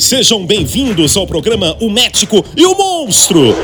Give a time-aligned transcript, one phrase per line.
[0.00, 3.54] Sejam bem-vindos ao programa O Médico e o Monstro.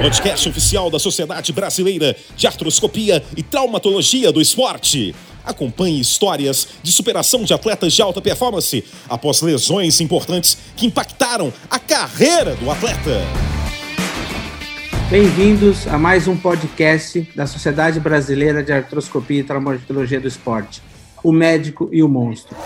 [0.00, 5.14] Podcast oficial da Sociedade Brasileira de Artroscopia e Traumatologia do Esporte.
[5.44, 11.78] Acompanhe histórias de superação de atletas de alta performance após lesões importantes que impactaram a
[11.78, 13.20] carreira do atleta.
[15.10, 20.80] Bem-vindos a mais um podcast da Sociedade Brasileira de Artroscopia e Traumatologia do Esporte,
[21.22, 22.56] o médico e o monstro.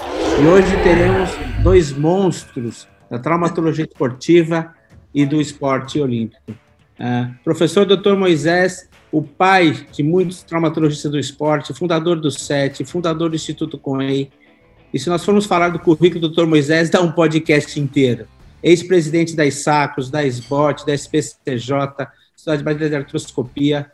[0.40, 1.28] E hoje teremos
[1.60, 4.72] dois monstros da traumatologia esportiva
[5.12, 6.52] e do esporte olímpico.
[6.52, 8.14] Uh, professor Dr.
[8.14, 14.30] Moisés, o pai de muitos traumatologistas do esporte, fundador do SET, fundador do Instituto COEI.
[14.92, 16.46] E se nós formos falar do currículo do Dr.
[16.46, 18.26] Moisés, dá um podcast inteiro.
[18.62, 22.06] Ex-presidente da ISACOS, da SBOT, da SPCJ,
[22.36, 23.90] Sociedade Brasileira de Artroscopia,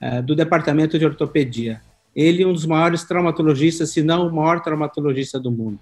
[0.00, 1.80] uh, do Departamento de Ortopedia.
[2.14, 5.78] Ele é um dos maiores traumatologistas, se não o maior traumatologista do mundo.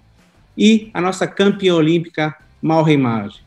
[0.57, 3.41] E a nossa campeã olímpica, Malra Imagem.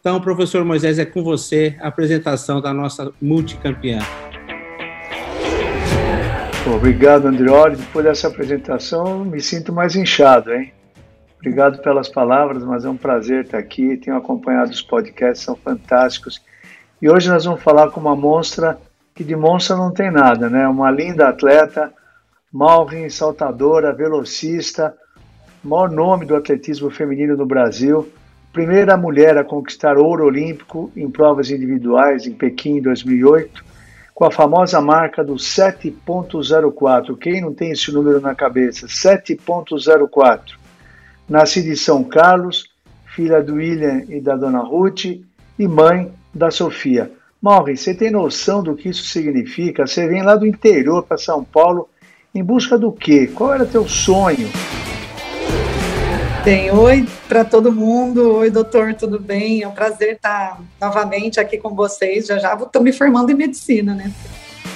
[0.00, 3.98] Então, professor Moisés, é com você a apresentação da nossa multicampeã.
[6.74, 7.76] Obrigado, Andrioli.
[7.76, 10.72] Depois dessa apresentação, me sinto mais inchado, hein?
[11.36, 13.96] Obrigado pelas palavras, mas é um prazer estar aqui.
[13.96, 16.42] Tenho acompanhado os podcasts, são fantásticos.
[17.00, 18.78] E hoje nós vamos falar com uma monstra
[19.14, 20.68] que de monstra não tem nada, né?
[20.68, 21.92] Uma linda atleta,
[22.52, 24.94] Malvin, saltadora, velocista,
[25.62, 28.08] maior nome do atletismo feminino no Brasil,
[28.52, 33.64] primeira mulher a conquistar ouro olímpico em provas individuais em Pequim em 2008,
[34.14, 37.16] com a famosa marca do 7.04.
[37.18, 38.86] Quem não tem esse número na cabeça?
[38.86, 40.56] 7.04.
[41.28, 42.64] Nascida em São Carlos,
[43.14, 47.12] filha do William e da dona Ruth e mãe da Sofia.
[47.40, 49.86] Maureen, você tem noção do que isso significa?
[49.86, 51.88] Você vem lá do interior para São Paulo
[52.34, 53.28] em busca do quê?
[53.32, 54.48] Qual era teu sonho?
[56.48, 58.36] Bem, oi para todo mundo.
[58.36, 59.60] Oi, doutor, tudo bem?
[59.60, 62.24] É um prazer estar novamente aqui com vocês.
[62.24, 64.10] Já já estou me formando em medicina, né?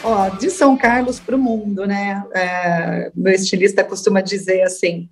[0.05, 2.23] Ó, de São Carlos para o mundo, né?
[2.35, 5.09] É, meu estilista costuma dizer assim: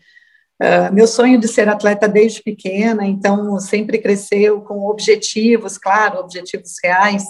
[0.63, 6.75] Uh, meu sonho de ser atleta desde pequena, então sempre cresceu com objetivos, claro, objetivos
[6.85, 7.25] reais,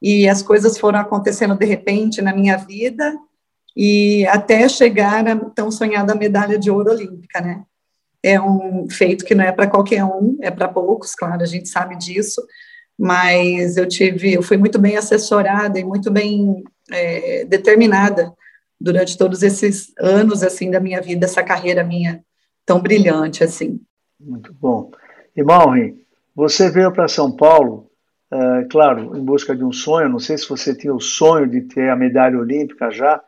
[0.00, 3.14] e as coisas foram acontecendo de repente na minha vida,
[3.76, 7.64] e até chegar a tão sonhada medalha de ouro olímpica, né?
[8.22, 11.68] É um feito que não é para qualquer um, é para poucos, claro, a gente
[11.68, 12.40] sabe disso,
[12.98, 18.32] mas eu tive, eu fui muito bem assessorada e muito bem é, determinada
[18.80, 22.22] durante todos esses anos, assim, da minha vida, essa carreira minha
[22.64, 23.80] tão brilhante, assim.
[24.20, 24.90] Muito bom.
[25.36, 26.00] E Maureen,
[26.34, 27.90] você veio para São Paulo,
[28.30, 31.62] é, claro, em busca de um sonho, não sei se você tinha o sonho de
[31.62, 33.22] ter a medalha olímpica já,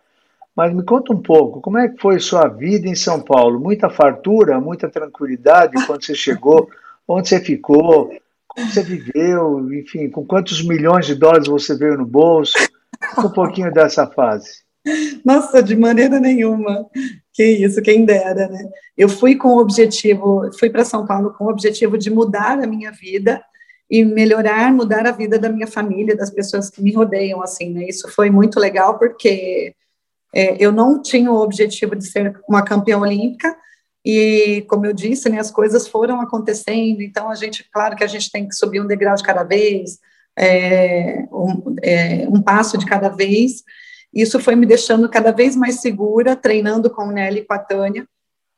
[0.57, 3.59] mas me conta um pouco, como é que foi sua vida em São Paulo?
[3.59, 6.69] Muita fartura, muita tranquilidade quando você chegou?
[7.07, 8.11] Onde você ficou?
[8.47, 9.73] Como você viveu?
[9.75, 12.57] Enfim, com quantos milhões de dólares você veio no bolso?
[13.19, 14.65] Um pouquinho dessa fase.
[15.25, 16.87] Nossa, de maneira nenhuma.
[17.33, 18.69] Que isso, quem dera, né?
[18.97, 22.67] Eu fui com o objetivo, fui para São Paulo com o objetivo de mudar a
[22.67, 23.43] minha vida
[23.91, 27.87] e melhorar, mudar a vida da minha família, das pessoas que me rodeiam, assim, né?
[27.89, 29.75] Isso foi muito legal porque
[30.35, 33.57] é, eu não tinha o objetivo de ser uma campeã olímpica,
[34.05, 38.07] e, como eu disse, né, as coisas foram acontecendo, então a gente, claro que a
[38.09, 39.99] gente tem que subir um degrau de cada vez,
[40.37, 43.63] é, um, é, um, passo de cada vez.
[44.13, 47.59] Isso foi me deixando cada vez mais segura, treinando com o Nelly e com a
[47.59, 48.07] Tânia,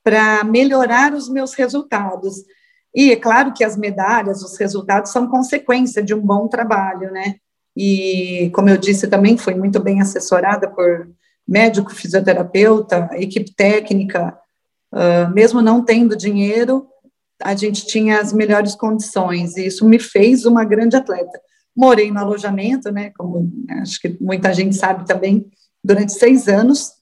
[0.03, 2.36] para melhorar os meus resultados.
[2.94, 7.36] E é claro que as medalhas, os resultados são consequência de um bom trabalho, né?
[7.76, 11.06] E, como eu disse, também fui muito bem assessorada por
[11.47, 14.37] médico, fisioterapeuta, equipe técnica,
[14.93, 16.87] uh, mesmo não tendo dinheiro,
[17.43, 21.41] a gente tinha as melhores condições, e isso me fez uma grande atleta.
[21.77, 25.47] Morei no alojamento, né, como acho que muita gente sabe também,
[25.84, 26.93] durante seis anos,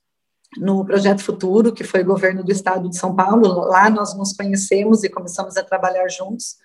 [0.59, 5.03] no Projeto Futuro, que foi governo do estado de São Paulo, lá nós nos conhecemos
[5.03, 6.57] e começamos a trabalhar juntos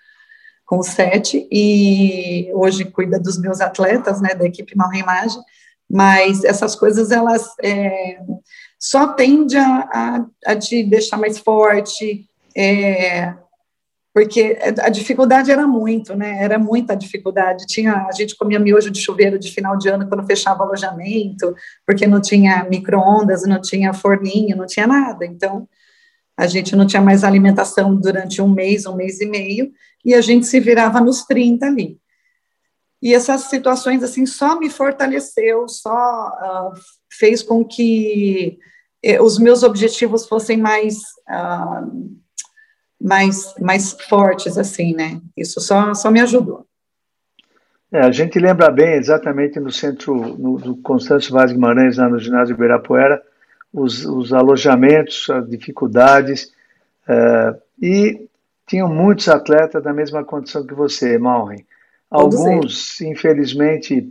[0.66, 5.42] com o SET, e hoje cuida dos meus atletas, né, da equipe Malreimagem,
[5.90, 8.20] mas essas coisas elas é,
[8.80, 13.34] só tendem a, a, a, te deixar mais forte, é,
[14.14, 16.44] porque a dificuldade era muito, né?
[16.44, 17.66] Era muita dificuldade.
[17.68, 21.56] Tinha a gente comia miojo de chuveiro de final de ano quando fechava o alojamento,
[21.86, 25.26] porque não tinha microondas, não tinha forninho, não tinha nada.
[25.26, 25.68] Então
[26.36, 29.72] a gente não tinha mais alimentação durante um mês, um mês e meio,
[30.04, 32.00] e a gente se virava nos 30 ali.
[33.02, 36.74] E essas situações assim só me fortaleceu, só uh,
[37.12, 38.60] fez com que
[39.02, 40.98] eh, os meus objetivos fossem mais
[41.30, 42.20] uh,
[43.00, 45.22] mais, mais fortes, assim, né?
[45.38, 46.66] Isso só, só me ajudou.
[47.92, 52.20] É, a gente lembra bem, exatamente no centro no, do Constâncio Vaz Guimarães, lá no
[52.20, 53.22] ginásio Ibirapuera,
[53.74, 56.52] os, os alojamentos, as dificuldades,
[57.08, 58.28] é, e
[58.68, 61.66] tinham muitos atletas da mesma condição que você, Malren.
[62.10, 64.08] Alguns, infelizmente,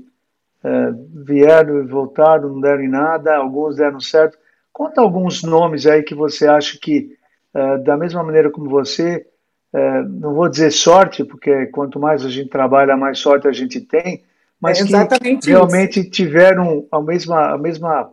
[0.63, 0.93] é,
[1.25, 4.39] vieram e voltaram, não deram em nada, alguns deram certo.
[4.73, 7.17] Conta alguns nomes aí que você acha que,
[7.53, 9.27] é, da mesma maneira como você,
[9.73, 13.81] é, não vou dizer sorte, porque quanto mais a gente trabalha, mais sorte a gente
[13.81, 14.23] tem,
[14.61, 16.11] mas é que realmente isso.
[16.11, 18.13] tiveram a mesma, a mesma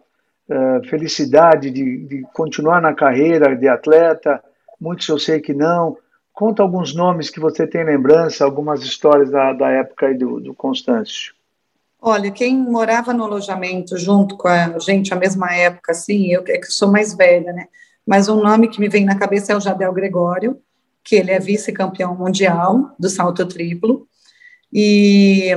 [0.92, 4.44] felicidade de, de, continuar na carreira de atleta,
[4.80, 5.98] muitos eu sei que não.
[6.36, 11.34] Conta alguns nomes que você tem lembrança, algumas histórias da, da época do, do Constâncio.
[12.02, 16.58] Olha, quem morava no alojamento junto com a gente, a mesma época, assim, eu é
[16.58, 17.68] que sou mais velha, né?
[18.06, 20.60] Mas um nome que me vem na cabeça é o Jadel Gregório,
[21.02, 24.06] que ele é vice-campeão mundial do salto triplo,
[24.74, 25.52] e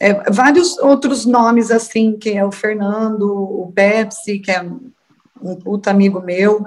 [0.00, 5.90] é, vários outros nomes, assim, que é o Fernando, o Pepsi, que é um puta
[5.90, 6.64] amigo meu,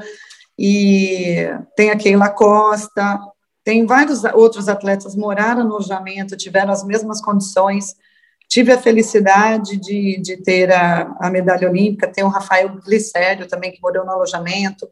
[0.64, 3.20] e tem a Keila Costa,
[3.64, 7.96] tem vários outros atletas moraram no alojamento, tiveram as mesmas condições,
[8.48, 13.72] tive a felicidade de, de ter a, a medalha olímpica, tem o Rafael Glicério também,
[13.72, 14.88] que morou no alojamento,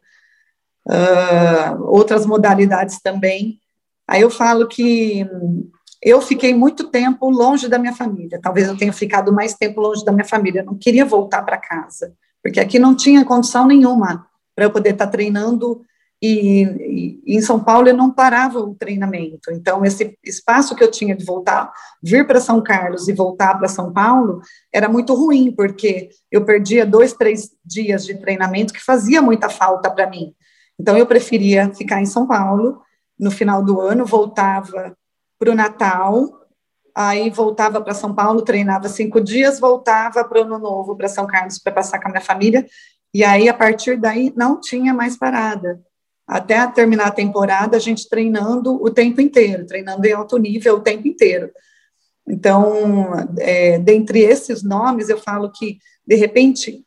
[0.88, 3.60] uh, outras modalidades também.
[4.08, 5.24] Aí eu falo que
[6.02, 8.40] eu fiquei muito tempo longe da minha família.
[8.42, 10.62] Talvez eu tenha ficado mais tempo longe da minha família.
[10.62, 12.12] Eu não queria voltar para casa,
[12.42, 14.28] porque aqui não tinha condição nenhuma
[14.60, 15.80] para eu poder estar tá treinando.
[16.22, 19.50] E, e, em São Paulo eu não parava o treinamento.
[19.52, 21.72] Então, esse espaço que eu tinha de voltar,
[22.02, 26.84] vir para São Carlos e voltar para São Paulo, era muito ruim, porque eu perdia
[26.84, 30.34] dois, três dias de treinamento que fazia muita falta para mim.
[30.78, 32.82] Então, eu preferia ficar em São Paulo,
[33.18, 34.94] no final do ano, voltava
[35.38, 36.28] para o Natal,
[36.94, 41.26] aí voltava para São Paulo, treinava cinco dias, voltava para o Ano Novo, para São
[41.26, 42.66] Carlos, para passar com a minha família,
[43.12, 45.80] e aí, a partir daí, não tinha mais parada.
[46.26, 50.80] Até terminar a temporada, a gente treinando o tempo inteiro, treinando em alto nível o
[50.80, 51.50] tempo inteiro.
[52.28, 56.84] Então, é, dentre esses nomes, eu falo que, de repente,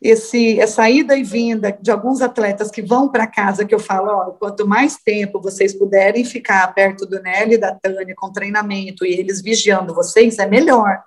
[0.00, 4.10] esse, essa ida e vinda de alguns atletas que vão para casa, que eu falo,
[4.10, 9.04] ó, quanto mais tempo vocês puderem ficar perto do Nelly e da Tânia com treinamento
[9.04, 11.02] e eles vigiando vocês, é melhor.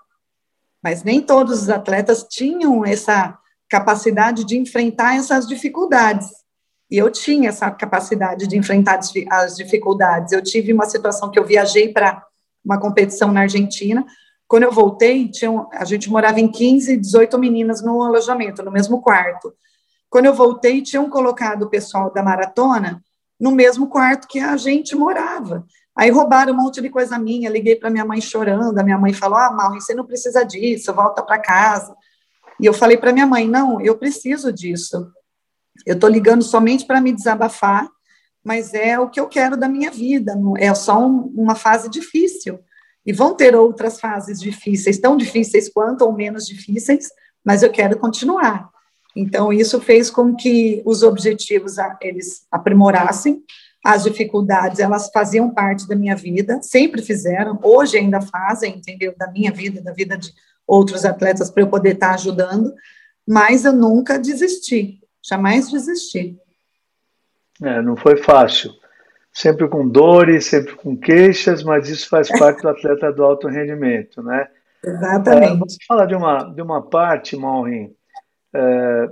[0.84, 3.38] Mas nem todos os atletas tinham essa
[3.72, 6.30] capacidade de enfrentar essas dificuldades.
[6.92, 10.34] E eu tinha essa capacidade de enfrentar as dificuldades.
[10.34, 12.22] Eu tive uma situação que eu viajei para
[12.64, 14.06] uma competição na Argentina,
[14.52, 19.02] quando eu voltei, tinha, a gente morava em 15, 18 meninas no alojamento, no mesmo
[19.02, 19.54] quarto.
[20.10, 23.02] Quando eu voltei, tinham colocado o pessoal da maratona
[23.40, 25.66] no mesmo quarto que a gente morava.
[25.96, 29.14] Aí roubaram um monte de coisa minha, liguei para minha mãe chorando, a minha mãe
[29.14, 31.96] falou, ah, Mauro, você não precisa disso, volta para casa.
[32.62, 35.12] E eu falei para minha mãe, não, eu preciso disso.
[35.86, 37.90] Eu estou ligando somente para me desabafar,
[38.44, 42.60] mas é o que eu quero da minha vida, é só um, uma fase difícil.
[43.06, 47.10] E vão ter outras fases difíceis, tão difíceis quanto ou menos difíceis,
[47.44, 48.70] mas eu quero continuar.
[49.16, 53.44] Então, isso fez com que os objetivos eles aprimorassem,
[53.84, 59.14] as dificuldades, elas faziam parte da minha vida, sempre fizeram, hoje ainda fazem, entendeu?
[59.18, 60.32] Da minha vida, da vida de
[60.68, 62.74] outros atletas, para eu poder estar ajudando,
[63.28, 66.38] mas eu nunca desisti, jamais desisti.
[67.62, 68.72] É, não foi fácil
[69.34, 74.22] sempre com dores, sempre com queixas, mas isso faz parte do atleta do alto rendimento,
[74.22, 74.48] né?
[74.84, 75.54] Exatamente.
[75.54, 77.96] É, você fala de uma, de uma parte, Maureen,
[78.54, 79.10] é,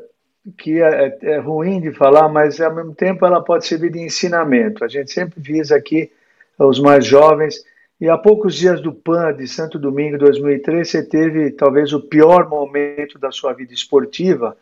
[0.57, 4.83] que é, é, ruim de falar, mas ao mesmo tempo ela pode servir de ensinamento.
[4.83, 6.11] A gente sempre visa aqui
[6.57, 7.63] os mais jovens,
[7.99, 12.49] e há poucos dias do PAN de Santo Domingo 2003, você teve talvez o pior
[12.49, 14.55] momento da sua vida esportiva,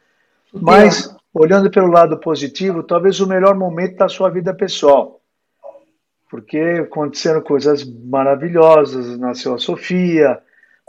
[0.53, 5.17] mas olhando pelo lado positivo, talvez o melhor momento da sua vida pessoal
[6.29, 10.39] porque aconteceram coisas maravilhosas, nasceu a Sofia,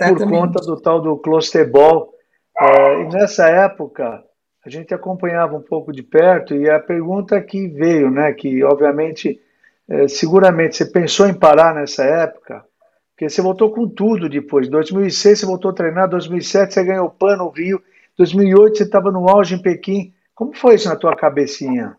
[0.01, 0.19] Exatamente.
[0.25, 2.13] por conta do tal do Clostebol.
[2.61, 4.23] É, e nessa época,
[4.65, 9.41] a gente acompanhava um pouco de perto, e a pergunta que veio, né, que obviamente,
[9.89, 12.65] é, seguramente você pensou em parar nessa época,
[13.11, 14.69] porque você voltou com tudo depois.
[14.69, 17.83] 2006 você voltou a treinar, 2007 você ganhou o PAN no Rio,
[18.17, 20.13] 2008 você estava no auge em Pequim.
[20.35, 21.97] Como foi isso na tua cabecinha?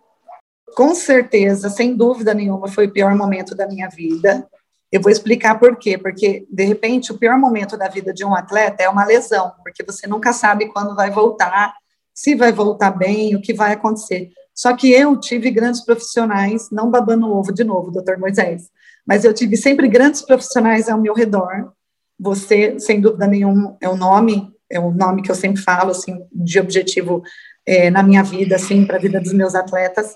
[0.76, 4.48] Com certeza, sem dúvida nenhuma, foi o pior momento da minha vida.
[4.92, 5.98] Eu vou explicar por quê.
[5.98, 9.84] Porque, de repente, o pior momento da vida de um atleta é uma lesão, porque
[9.84, 11.74] você nunca sabe quando vai voltar,
[12.14, 14.30] se vai voltar bem, o que vai acontecer.
[14.60, 18.64] Só que eu tive grandes profissionais, não babando o ovo de novo, doutor Moisés,
[19.08, 21.72] mas eu tive sempre grandes profissionais ao meu redor.
[22.20, 26.20] Você, sem dúvida nenhuma, é um nome, é um nome que eu sempre falo, assim,
[26.30, 27.24] de objetivo
[27.66, 30.14] é, na minha vida, assim, para a vida dos meus atletas.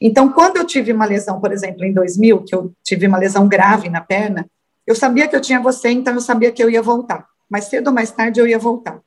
[0.00, 3.46] Então, quando eu tive uma lesão, por exemplo, em 2000, que eu tive uma lesão
[3.46, 4.44] grave na perna,
[4.84, 7.24] eu sabia que eu tinha você, então eu sabia que eu ia voltar.
[7.48, 9.00] Mais cedo ou mais tarde eu ia voltar.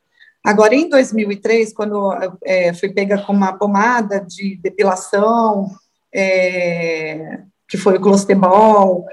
[0.48, 2.10] Agora, em 2003, quando
[2.42, 5.66] é, fui pega com uma pomada de depilação,
[6.10, 9.04] é, que foi o clostebol,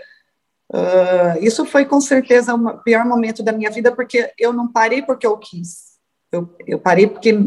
[0.71, 5.01] uh, isso foi com certeza o pior momento da minha vida, porque eu não parei
[5.01, 5.97] porque eu quis.
[6.31, 7.37] Eu, eu parei porque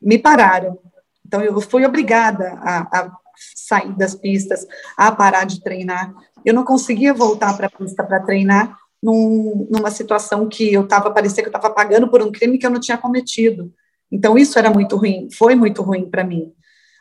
[0.00, 0.78] me pararam.
[1.26, 3.12] Então, eu fui obrigada a, a
[3.56, 4.64] sair das pistas,
[4.96, 6.14] a parar de treinar.
[6.44, 11.10] Eu não conseguia voltar para a pista para treinar num, numa situação que eu estava,
[11.10, 13.72] parecia que eu estava pagando por um crime que eu não tinha cometido.
[14.10, 16.52] Então, isso era muito ruim, foi muito ruim para mim.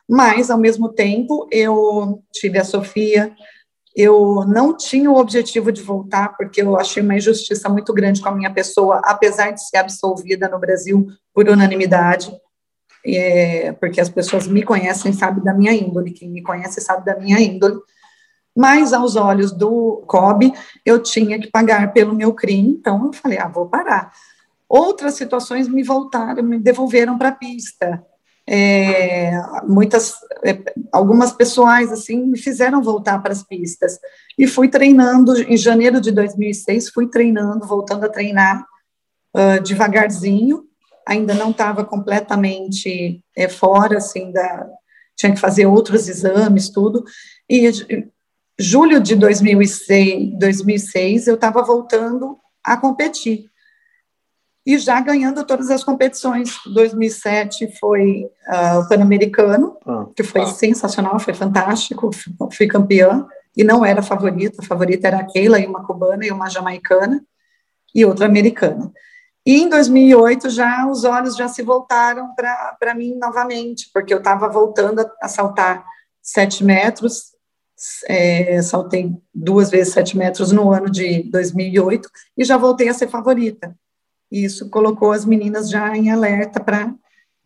[0.08, 3.34] Mas, ao mesmo tempo, eu tive a Sofia,
[3.96, 8.30] eu não tinha o objetivo de voltar, porque eu achei uma injustiça muito grande com
[8.30, 12.32] a minha pessoa, apesar de ser absolvida no Brasil por unanimidade,
[13.06, 17.18] é, porque as pessoas me conhecem, sabem da minha índole, quem me conhece sabe da
[17.18, 17.80] minha índole,
[18.56, 20.54] mas aos olhos do COB,
[20.86, 24.12] eu tinha que pagar pelo meu crime, então eu falei, ah, vou parar.
[24.68, 28.04] Outras situações me voltaram, me devolveram para a pista.
[28.48, 29.32] É,
[29.68, 33.98] muitas, é, algumas pessoais assim me fizeram voltar para as pistas
[34.38, 38.64] e fui treinando em janeiro de 2006 fui treinando voltando a treinar
[39.36, 40.64] uh, devagarzinho
[41.08, 44.70] ainda não estava completamente é, fora assim da
[45.16, 47.04] tinha que fazer outros exames tudo
[47.50, 47.66] e
[48.58, 53.50] julho de 2006, 2006 eu estava voltando a competir.
[54.66, 56.58] E já ganhando todas as competições.
[56.66, 60.48] 2007 foi uh, o Pan-Americano, ah, que foi ah.
[60.48, 62.10] sensacional, foi fantástico,
[62.52, 66.26] fui campeã, e não era a favorita, a favorita era a Keila, e uma cubana,
[66.26, 67.24] e uma jamaicana,
[67.94, 68.92] e outra americana.
[69.46, 72.34] E em 2008 já os olhos já se voltaram
[72.80, 75.86] para mim novamente, porque eu estava voltando a, a saltar
[76.24, 77.35] sete metros,
[78.08, 83.08] é, saltei duas vezes sete metros no ano de 2008 e já voltei a ser
[83.08, 83.76] favorita.
[84.32, 86.94] Isso colocou as meninas já em alerta para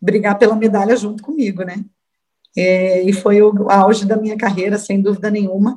[0.00, 1.84] brigar pela medalha junto comigo, né?
[2.56, 5.76] É, e foi o auge da minha carreira, sem dúvida nenhuma.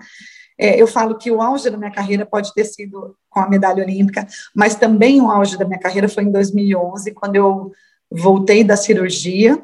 [0.58, 3.84] É, eu falo que o auge da minha carreira pode ter sido com a medalha
[3.84, 7.72] olímpica, mas também o auge da minha carreira foi em 2011, quando eu
[8.10, 9.62] voltei da cirurgia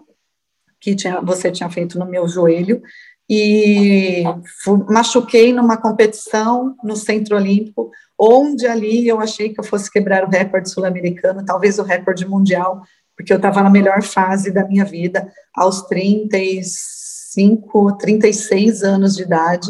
[0.79, 2.81] que tinha, você tinha feito no meu joelho,
[3.29, 4.23] e
[4.89, 10.29] machuquei numa competição no Centro Olímpico, onde ali eu achei que eu fosse quebrar o
[10.29, 12.81] recorde sul-americano, talvez o recorde mundial,
[13.15, 19.69] porque eu estava na melhor fase da minha vida, aos 35, 36 anos de idade,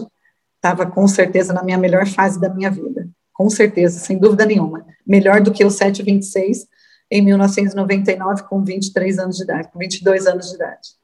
[0.55, 4.85] estava com certeza na minha melhor fase da minha vida, com certeza, sem dúvida nenhuma,
[5.05, 6.65] melhor do que o 726
[7.11, 10.99] em 1999 com 23 anos de idade, com 22 anos de idade.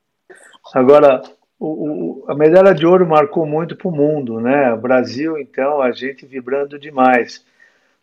[0.73, 1.21] Agora,
[1.59, 4.73] o, o, a medalha de ouro marcou muito para o mundo, né?
[4.73, 7.43] O Brasil, então, a gente vibrando demais.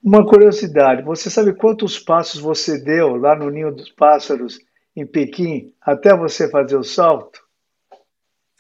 [0.03, 4.59] Uma curiosidade: você sabe quantos passos você deu lá no Ninho dos Pássaros,
[4.97, 7.41] em Pequim, até você fazer o salto?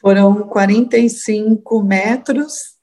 [0.00, 2.76] Foram 45 metros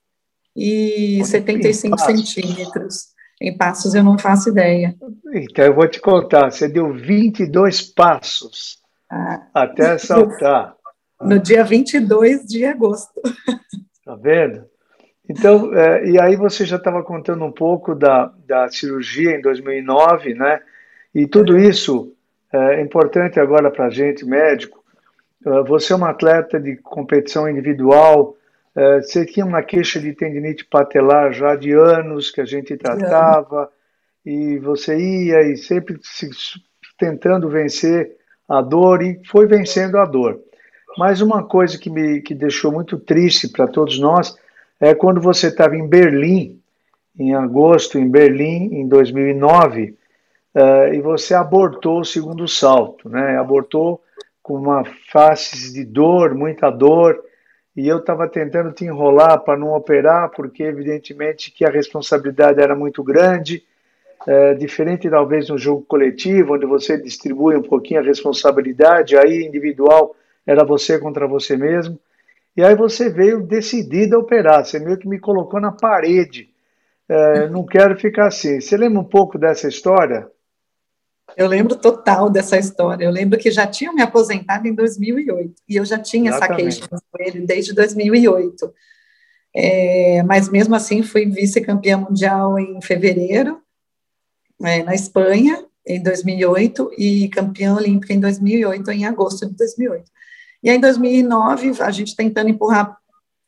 [0.56, 3.10] e 75 centímetros.
[3.42, 4.96] Em passos eu não faço ideia.
[5.34, 9.48] Então eu vou te contar: você deu 22 passos ah.
[9.54, 10.75] até saltar
[11.21, 13.21] no dia 22 de agosto.
[14.05, 14.65] Tá vendo?
[15.29, 20.33] Então, é, e aí você já estava contando um pouco da, da cirurgia em 2009,
[20.33, 20.59] né?
[21.13, 22.11] E tudo isso
[22.51, 24.83] é importante agora para a gente, médico.
[25.45, 28.35] É, você é uma atleta de competição individual,
[28.75, 33.69] é, você tinha uma queixa de tendinite patelar já de anos que a gente tratava,
[34.25, 36.29] e você ia e sempre se,
[36.97, 40.39] tentando vencer a dor e foi vencendo a dor.
[40.98, 44.36] Mas uma coisa que me que deixou muito triste para todos nós
[44.79, 46.60] é quando você estava em Berlim,
[47.17, 49.96] em agosto, em Berlim, em 2009, uh,
[50.55, 53.38] eh, e você abortou o segundo salto, né?
[53.38, 54.01] Abortou
[54.41, 57.22] com uma face de dor, muita dor,
[57.75, 62.75] e eu estava tentando te enrolar para não operar, porque evidentemente que a responsabilidade era
[62.75, 63.63] muito grande,
[64.27, 70.15] é, diferente talvez no jogo coletivo, onde você distribui um pouquinho a responsabilidade, aí individual
[70.50, 72.00] era você contra você mesmo.
[72.58, 76.50] E aí você veio decidida a operar, você meio que me colocou na parede.
[77.08, 78.60] É, não quero ficar assim.
[78.60, 80.27] Você lembra um pouco dessa história?
[81.38, 83.06] Eu lembro total dessa história.
[83.06, 86.68] Eu lembro que já tinha me aposentado em 2008 e eu já tinha Exatamente.
[86.68, 88.74] essa queixa com ele desde 2008.
[89.56, 93.62] É, mas mesmo assim fui vice-campeã mundial em fevereiro
[94.63, 100.12] é, na Espanha em 2008 e campeã olímpica em 2008 em agosto de 2008.
[100.63, 102.98] E aí, em 2009 a gente tentando empurrar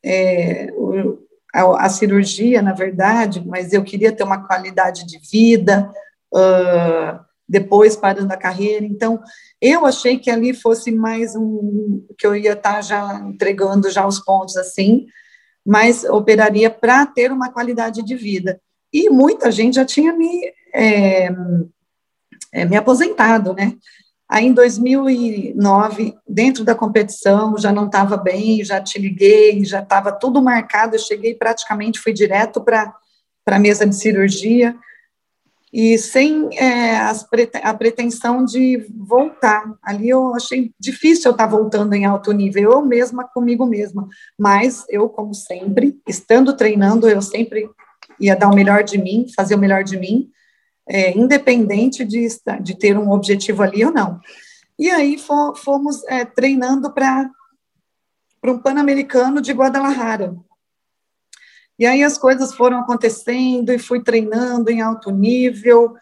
[0.04, 1.18] é, o,
[1.54, 5.90] a, a, cirurgia, na verdade, mas eu queria ter uma qualidade de vida.
[6.34, 7.20] Uh,
[7.52, 8.86] depois parando a carreira.
[8.86, 9.22] Então,
[9.60, 14.06] eu achei que ali fosse mais um que eu ia estar tá já entregando já
[14.06, 15.06] os pontos assim,
[15.64, 18.58] mas operaria para ter uma qualidade de vida.
[18.90, 21.28] E muita gente já tinha me é,
[22.52, 23.74] é, me aposentado, né?
[24.32, 30.10] Aí em 2009, dentro da competição, já não estava bem, já te liguei, já estava
[30.10, 30.94] tudo marcado.
[30.96, 32.94] Eu cheguei praticamente, fui direto para
[33.46, 34.74] a mesa de cirurgia
[35.70, 36.96] e sem é,
[37.62, 39.70] a pretensão de voltar.
[39.82, 44.08] Ali eu achei difícil eu estar voltando em alto nível, eu mesma comigo mesma.
[44.38, 47.68] Mas eu, como sempre, estando treinando, eu sempre
[48.18, 50.30] ia dar o melhor de mim, fazer o melhor de mim,
[50.88, 52.26] é, independente de,
[52.60, 54.20] de ter um objetivo ali ou não.
[54.78, 57.30] E aí fomos é, treinando para
[58.44, 60.34] um Pan-Americano de Guadalajara.
[61.78, 65.94] E aí as coisas foram acontecendo e fui treinando em alto nível.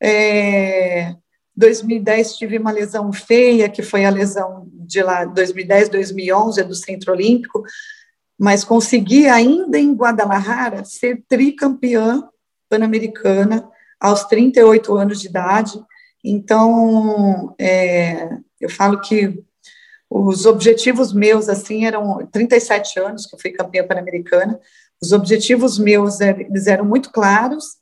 [0.00, 1.14] É,
[1.56, 6.74] 2010 tive uma lesão feia, que foi a lesão de lá 2010, 2011, é do
[6.74, 7.62] Centro Olímpico,
[8.38, 12.22] mas consegui ainda em Guadalajara ser tricampeã
[12.68, 13.68] pan-americana
[14.00, 15.72] aos 38 anos de idade.
[16.24, 18.28] Então, é,
[18.60, 19.42] eu falo que
[20.10, 24.58] os objetivos meus, assim, eram 37 anos que eu fui campeã pan-americana,
[25.00, 27.76] os objetivos meus eles eram muito claros,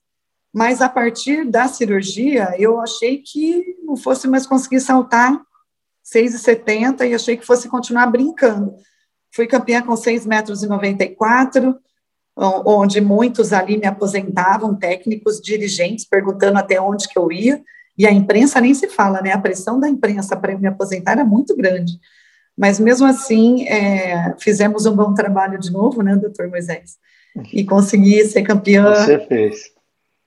[0.53, 5.41] mas a partir da cirurgia eu achei que não fosse mais conseguir saltar
[6.15, 8.75] 6,70 e achei que fosse continuar brincando.
[9.35, 11.79] Fui campeã com 6 metros 94,
[12.37, 17.63] onde muitos ali me aposentavam, técnicos, dirigentes, perguntando até onde que eu ia,
[17.97, 19.33] e a imprensa nem se fala, né?
[19.33, 21.99] A pressão da imprensa para me aposentar era muito grande.
[22.57, 26.97] Mas mesmo assim, é, fizemos um bom trabalho de novo, né, doutor Moisés?
[27.53, 28.95] E consegui ser campeã.
[28.95, 29.57] Você fez.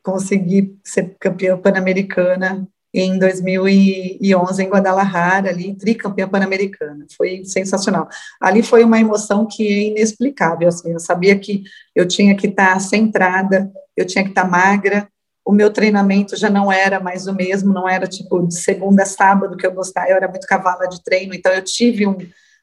[0.03, 7.05] Consegui ser campeã pan-americana em 2011 em Guadalajara, ali, tricampeã pan-americana.
[7.15, 8.07] Foi sensacional.
[8.41, 11.63] Ali foi uma emoção que é inexplicável, assim, eu sabia que
[11.95, 15.07] eu tinha que estar centrada, eu tinha que estar magra,
[15.45, 19.05] o meu treinamento já não era mais o mesmo, não era tipo de segunda a
[19.05, 22.17] sábado que eu gostava, eu era muito cavala de treino, então eu tive um,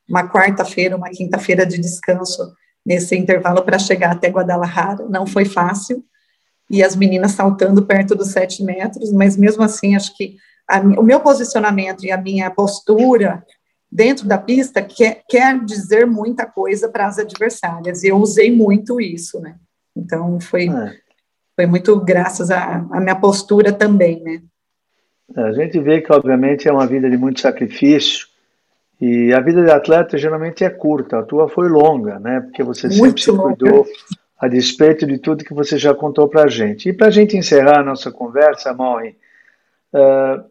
[0.09, 6.05] uma quarta-feira, uma quinta-feira de descanso nesse intervalo para chegar até Guadalajara, não foi fácil,
[6.71, 10.37] e as meninas saltando perto dos sete metros, mas mesmo assim, acho que
[10.69, 13.45] a, o meu posicionamento e a minha postura
[13.91, 19.01] dentro da pista quer, quer dizer muita coisa para as adversárias, e eu usei muito
[19.01, 19.57] isso, né?
[19.97, 20.69] Então, foi...
[20.69, 21.07] É
[21.57, 24.43] foi muito graças à, à minha postura também, né?
[25.35, 28.29] A gente vê que, obviamente, é uma vida de muito sacrifício,
[29.01, 32.41] e a vida de atleta geralmente é curta, a tua foi longa, né?
[32.43, 33.87] Porque você muito sempre se cuidou
[34.39, 36.89] a despeito de tudo que você já contou para a gente.
[36.89, 39.17] E para a gente encerrar a nossa conversa, Maureen,
[39.93, 40.45] uh,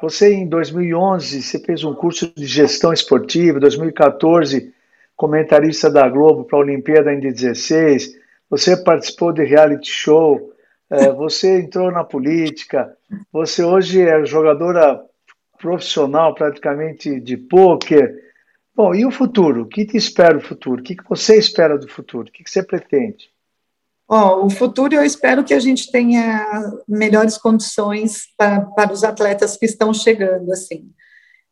[0.00, 4.74] você em 2011 você fez um curso de gestão esportiva, 2014
[5.16, 8.14] comentarista da Globo para a Olimpíada em 16,
[8.50, 10.52] você participou de reality show,
[10.90, 12.94] é, você entrou na política,
[13.32, 15.02] você hoje é jogadora
[15.58, 18.25] profissional praticamente de pôquer.
[18.76, 19.62] Bom, e o futuro?
[19.62, 20.82] O que te espera o futuro?
[20.82, 22.28] O que, você espera do futuro?
[22.28, 23.30] O que, você pretende?
[24.06, 26.46] O futuro eu espero que a gente tenha
[26.86, 30.90] melhores condições para, os atletas que estão chegando, assim.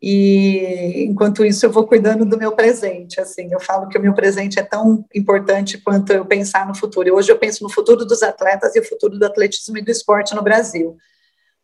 [0.02, 4.12] E enquanto isso eu vou cuidando do meu presente, assim, eu falo que o meu
[4.12, 7.14] presente é tão importante quanto eu pensar no futuro.
[7.14, 10.34] Hoje eu penso no futuro dos atletas e o futuro do atletismo e do esporte
[10.34, 10.98] no Brasil.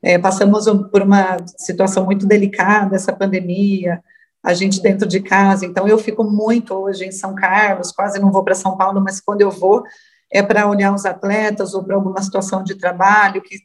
[0.02, 4.02] É, passamos por uma situação muito delicada, essa pandemia,
[4.42, 8.32] a gente dentro de casa, então eu fico muito hoje em São Carlos, quase não
[8.32, 9.84] vou para São Paulo, mas quando eu vou
[10.32, 13.56] é para olhar os atletas ou para alguma situação de trabalho que,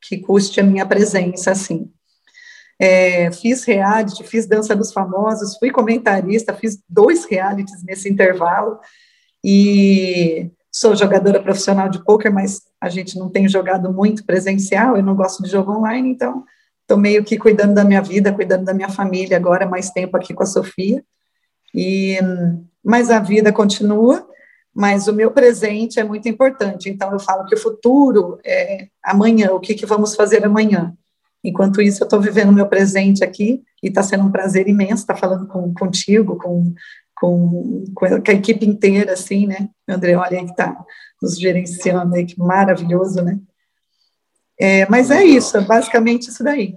[0.00, 1.90] que custe a minha presença, assim.
[2.78, 8.78] É, fiz reality, fiz Dança dos Famosos, fui comentarista, fiz dois realities nesse intervalo
[9.44, 15.02] e sou jogadora profissional de poker, mas a gente não tem jogado muito presencial, eu
[15.02, 16.44] não gosto de jogo online, então
[16.92, 20.34] estou meio que cuidando da minha vida, cuidando da minha família agora, mais tempo aqui
[20.34, 21.02] com a Sofia.
[21.74, 22.18] E
[22.84, 24.26] mas a vida continua,
[24.74, 26.90] mas o meu presente é muito importante.
[26.90, 30.92] Então eu falo que o futuro é amanhã, o que, que vamos fazer amanhã?
[31.44, 35.02] Enquanto isso, eu estou vivendo o meu presente aqui e está sendo um prazer imenso
[35.02, 36.74] estar falando com, contigo, com,
[37.16, 39.68] com, com, a equipe inteira, assim, né?
[39.88, 40.76] André, olha aí que está
[41.20, 43.40] nos gerenciando aí, que maravilhoso, né?
[44.58, 46.74] É, mas é isso, é basicamente isso daí.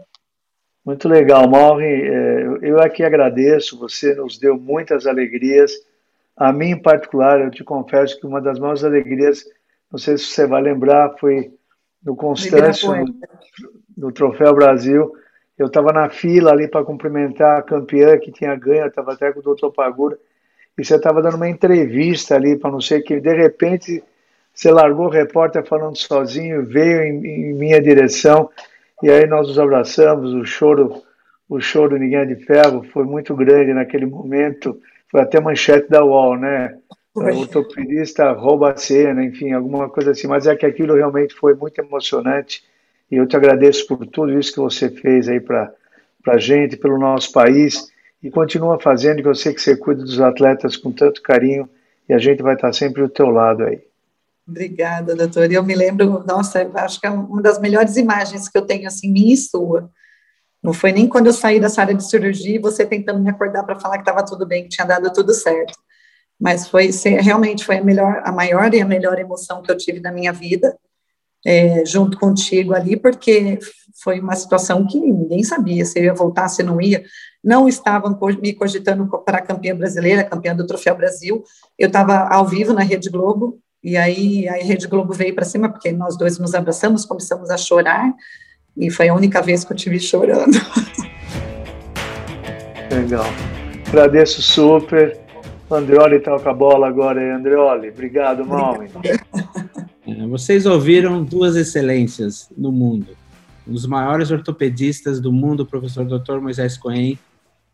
[0.86, 2.02] Muito legal, Maureen.
[2.04, 5.74] É, eu aqui agradeço, você nos deu muitas alegrias.
[6.38, 9.44] A mim, em particular, eu te confesso que uma das maiores alegrias,
[9.92, 11.52] não sei se você vai lembrar, foi
[12.04, 13.06] no Constâncio, no,
[13.98, 15.12] no Troféu Brasil.
[15.58, 19.40] Eu estava na fila ali para cumprimentar a campeã que tinha ganho, estava até com
[19.40, 20.18] o doutor Pagura,
[20.78, 24.04] e você estava dando uma entrevista ali para não sei que, de repente
[24.56, 28.50] você largou o repórter falando sozinho, veio em, em, minha direção
[29.04, 30.34] e aí nós nos abraçamos.
[30.34, 31.04] O choro,
[31.50, 34.80] o choro Ninguém é de Ferro foi muito grande naquele momento.
[35.12, 36.78] Foi até manchete da UOL, né?
[37.14, 40.28] O ortopedista rouba a cena, enfim, alguma coisa assim.
[40.28, 42.64] Mas é que aquilo realmente foi muito emocionante
[43.12, 45.74] e eu te agradeço por tudo isso que você fez aí para
[46.28, 47.92] a gente, pelo nosso país
[48.24, 51.70] e continua fazendo, que eu sei que você cuida dos atletas com tanto carinho
[52.08, 53.82] e a gente vai estar sempre do teu lado aí.
[54.48, 55.52] Obrigada, doutor.
[55.52, 59.12] Eu me lembro, nossa, acho que é uma das melhores imagens que eu tenho, assim,
[59.12, 59.90] minha e sua.
[60.62, 63.80] Não foi nem quando eu saí dessa área de cirurgia você tentando me acordar para
[63.80, 65.78] falar que estava tudo bem, que tinha dado tudo certo.
[66.40, 66.90] Mas foi
[67.22, 70.34] realmente foi a melhor, a maior e a melhor emoção que eu tive na minha
[70.34, 70.78] vida,
[71.46, 73.60] é, junto contigo ali, porque
[74.04, 77.04] foi uma situação que ninguém sabia se eu ia voltar, se não ia.
[77.44, 81.44] Não estavam me cogitando para campeã brasileira, campeã do Troféu Brasil.
[81.78, 85.70] Eu estava ao vivo na Rede Globo, e aí a Rede Globo veio para cima,
[85.70, 88.12] porque nós dois nos abraçamos, começamos a chorar,
[88.76, 90.58] e foi a única vez que eu tive chorando.
[92.92, 93.26] Legal.
[93.88, 95.20] Agradeço super.
[95.70, 97.90] Andreoli está com a bola agora aí, Andreoli.
[97.90, 98.90] Obrigado, Malme.
[100.08, 103.18] É, vocês ouviram duas excelências no mundo.
[103.68, 106.40] Um dos maiores ortopedistas do mundo, o professor Dr.
[106.40, 107.18] Moisés Cohen,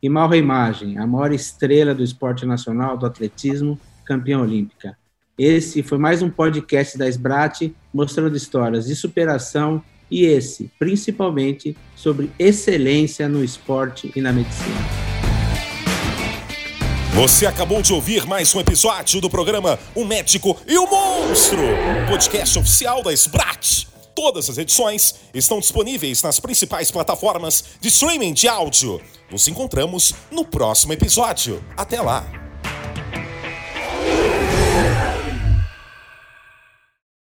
[0.02, 4.98] e Mauro Imagem, a maior estrela do esporte nacional, do atletismo, campeã olímpica.
[5.44, 12.32] Esse foi mais um podcast da Esbrate mostrando histórias de superação e esse, principalmente, sobre
[12.38, 14.78] excelência no esporte e na medicina.
[17.16, 21.64] Você acabou de ouvir mais um episódio do programa O Médico e o Monstro,
[22.08, 23.88] podcast oficial da Sbrat.
[24.16, 29.02] Todas as edições estão disponíveis nas principais plataformas de streaming de áudio.
[29.32, 31.64] Nos encontramos no próximo episódio.
[31.76, 32.41] Até lá!